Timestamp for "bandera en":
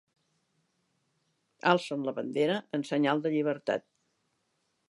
2.21-2.89